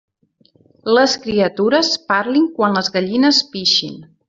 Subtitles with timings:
[0.99, 4.05] Les criatures parlin quan les gallines pixin.